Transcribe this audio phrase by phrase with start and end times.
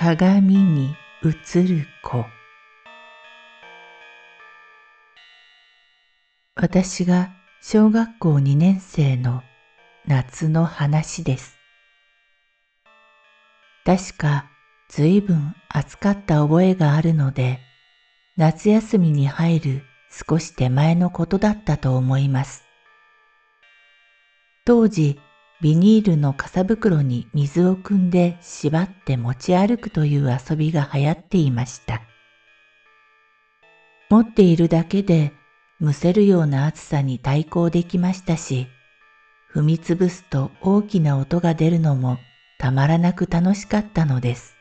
[0.00, 0.94] 鏡に
[1.24, 2.24] 映る子
[6.54, 7.30] 私が
[7.60, 9.42] 小学校2年生の
[10.06, 11.58] 夏の話です。
[13.84, 14.48] 確か
[14.88, 17.58] 随分暑かった覚えがあるので、
[18.36, 19.82] 夏休みに入る
[20.28, 22.62] 少し手前のことだったと思います。
[24.64, 25.18] 当時、
[25.60, 32.00] ビニールの傘袋に水を汲んで縛って持ち歩くという遊びが流行っていました。
[34.08, 35.32] 持っているだけで
[35.80, 38.68] むせるような暑さに対抗できましたし、
[39.52, 42.18] 踏みつぶすと大きな音が出るのも
[42.60, 44.54] たまらなく楽しかったのです。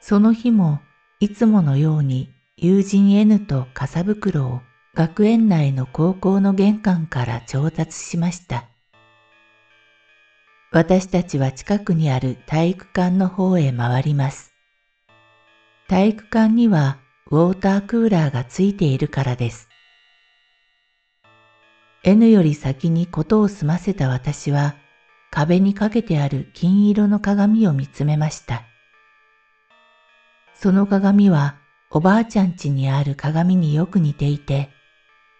[0.00, 0.80] その日も
[1.20, 4.62] いつものように友人 N と傘袋を
[4.94, 8.64] 学園内の高校の玄関から調達しました。
[10.70, 14.52] 私たちは近くにある体育館の方へ回ります。
[15.88, 16.98] 体育館には
[17.30, 19.68] ウォータークーラーがついているからです。
[22.04, 24.76] N より先にことを済ませた私は
[25.30, 28.62] 壁にかけてある金色の鏡を見つめました。
[30.54, 31.56] その鏡は
[31.90, 34.70] おばあちゃん家にある鏡によく似ていて、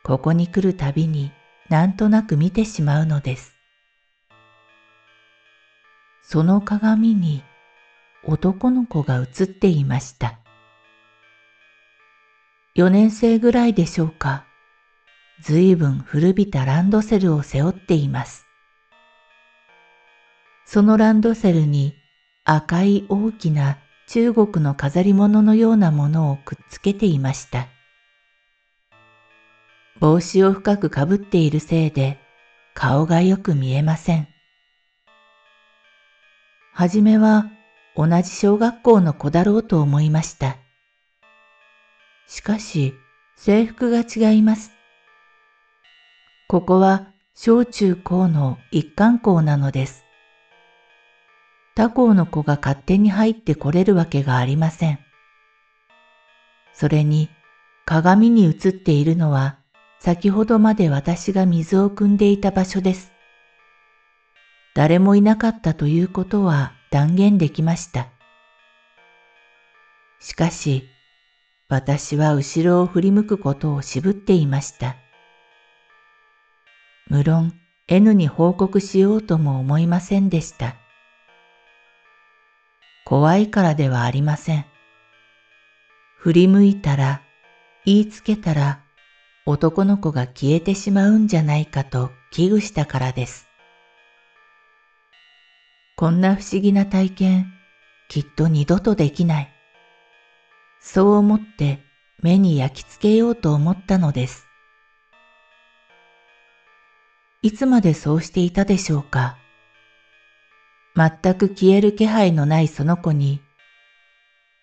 [0.03, 1.33] ここに来るたびに
[1.69, 3.55] なんとなく見てしまうのです。
[6.23, 7.43] その鏡に
[8.25, 10.39] 男の子が映っていました。
[12.77, 14.45] 4年生ぐらいでしょうか。
[15.41, 18.47] ずいぶん古びたランドセルを背負っています。
[20.67, 21.95] そのランドセルに
[22.45, 27.69] 赤い大きな中国の飾り物のようなものをくっつけていました。
[30.01, 32.19] 帽子を深くかぶっているせいで
[32.75, 34.29] 顔がよく見えません。
[36.73, 37.51] はじめは
[37.97, 40.57] 同じ小学校の子だろうと思いました。
[42.29, 42.95] しかし
[43.37, 44.71] 制服が違います。
[46.47, 50.05] ここは小中高の一貫校なのです。
[51.75, 54.99] 他校の子が勝手に入ってこれるわけがありません。
[56.73, 57.29] それに
[57.85, 59.59] 鏡に映っているのは
[60.01, 63.13] 先ほどまで私が水を汲んでいた場所です。
[64.75, 68.09] 誰もいなかったということは断言できました。
[70.21, 70.85] しかし、
[71.69, 74.97] 私は後ろを振り向くことを渋っていました。
[77.09, 77.53] 無論
[77.89, 80.77] N に報告しようとも思いませんでした。
[83.05, 84.67] 怖いからではありません。
[86.19, 87.23] 振り向いたら、
[87.85, 88.81] 言いつけたら、
[89.51, 93.49] 男の子が消えてしまうんじゃないかと危惧したからです。
[95.97, 97.47] こんな不思議な体験、
[98.11, 99.53] きっと二度とできない。
[100.81, 101.83] そう思って
[102.23, 104.47] 目に焼き付けようと思ったのです。
[107.41, 109.39] いつまでそうしていたでしょうか。
[110.95, 113.41] 全く消える気配のないその子に、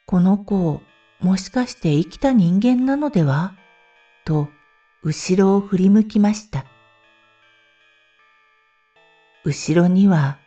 [0.05, 0.83] この子、
[1.21, 3.55] もしかして生きた人間なのでは？
[4.25, 4.49] と
[5.05, 6.65] 後ろを振り向きました。
[9.43, 10.39] 後ろには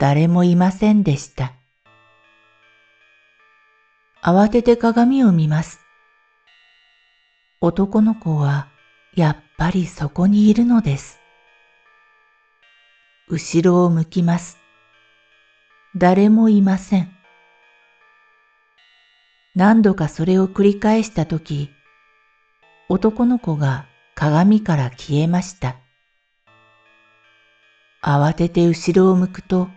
[0.00, 1.52] 誰もいませんでした。
[4.20, 5.78] 慌てて鏡を見ます。
[7.60, 8.66] 男の子は
[9.14, 11.20] やっぱりそこにいるのです。
[13.28, 14.58] 後ろを向きます。
[15.94, 17.12] 誰もいません。
[19.54, 21.70] 何度かそれを繰り返したとき、
[22.88, 23.86] 男の子が
[24.20, 25.76] 鏡から消えました。
[28.02, 29.70] 慌てて後ろを向くと、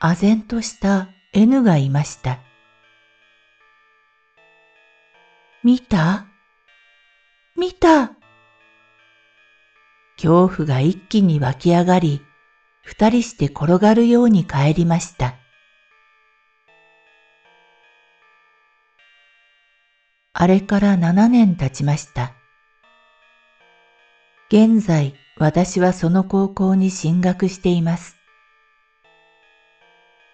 [0.00, 2.40] 唖然とした N がいました。
[5.62, 6.26] 見た？
[7.56, 8.10] 見た？
[10.16, 12.20] 恐怖が一気に湧き上がり、
[12.82, 15.36] 二人して転がるように帰りました。
[20.34, 22.34] あれから七年経ちました。
[24.54, 28.14] 現在私はその高校に進学しています。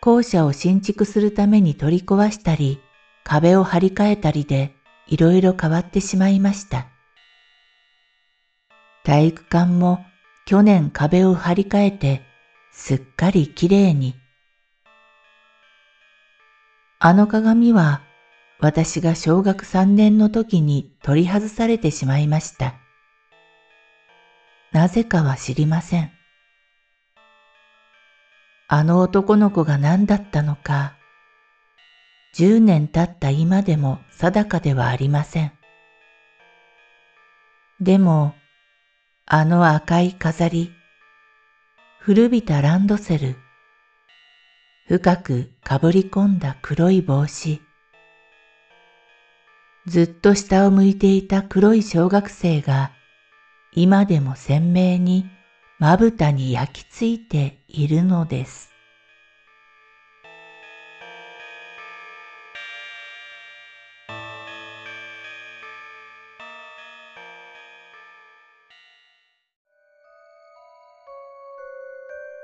[0.02, 2.82] 校舎を新築するために取り壊したり、
[3.24, 4.74] 壁を張り替えたりで
[5.06, 6.86] いろいろ変わってしまいました。
[9.04, 10.04] 体育館も
[10.44, 12.20] 去年壁を張り替えて
[12.72, 14.16] すっかりきれいに。
[16.98, 18.02] あの鏡は
[18.58, 22.74] 私が小学三年の時に取り外されてしまいました。
[24.72, 26.12] なぜかは知りません。
[28.68, 30.94] あの男の子が何だったのか、
[32.34, 35.52] 十年経った今でも定かではありません。
[37.80, 38.34] でも、
[39.26, 40.72] あの赤い飾り、
[41.98, 43.36] 古びたランドセル、
[44.86, 47.60] 深くかぶり込んだ黒い帽子、
[49.86, 52.92] ずっと下を向いていた黒い小学生が
[53.72, 55.30] 今でも鮮明に
[55.78, 58.70] まぶたに焼き付いているのです。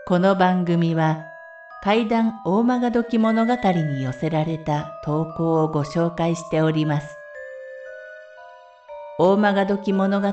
[0.06, 1.25] この番組は
[1.82, 7.17] 怪談大曲どき物語に寄せられた投稿をご紹介しております。
[9.19, 10.32] 大曲どき物語